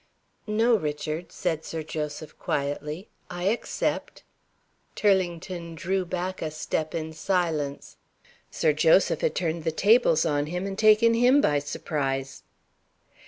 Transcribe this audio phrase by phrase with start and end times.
[0.47, 4.23] "No, Richard," said Sir Joseph, quietly, "I accept."
[4.95, 7.97] Turlington drew back a step in silence.
[8.49, 12.41] Sir Joseph had turned the tables on him, and had taken him by surprise.